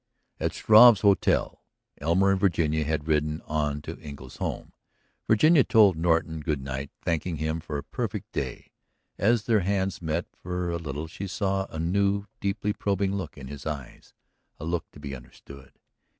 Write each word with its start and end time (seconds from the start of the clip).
At 0.39 0.53
Struve's 0.55 1.01
hotel... 1.01 1.61
Elmer 1.99 2.31
and 2.31 2.39
Virginia 2.39 2.83
had 2.85 3.07
ridden 3.07 3.39
on 3.45 3.83
to 3.83 3.99
Engle's 3.99 4.37
home... 4.37 4.73
Virginia 5.27 5.63
told 5.63 5.95
Norton 5.95 6.39
good 6.39 6.59
night, 6.63 6.89
thanking 7.03 7.35
him 7.35 7.59
for 7.59 7.77
a 7.77 7.83
perfect 7.83 8.31
day. 8.31 8.71
As 9.19 9.43
their 9.45 9.59
hands 9.59 10.01
met 10.01 10.25
for 10.41 10.71
a 10.71 10.77
little 10.77 11.05
she 11.05 11.27
saw 11.27 11.67
a 11.69 11.77
new, 11.77 12.25
deeply 12.39 12.73
probing 12.73 13.13
look 13.13 13.37
in 13.37 13.45
his 13.47 13.67
eyes, 13.67 14.15
a 14.59 14.65
look 14.65 14.89
to 14.89 14.99
be 14.99 15.15
understood. 15.15 15.71